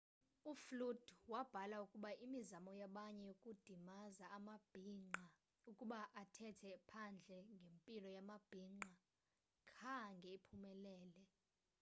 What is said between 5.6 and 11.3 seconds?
ukuba athethe phandle ngempilo yamabhinqa khange iphumelele